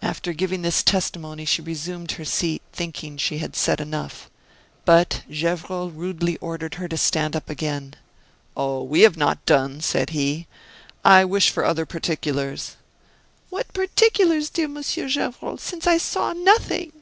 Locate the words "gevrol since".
15.08-15.84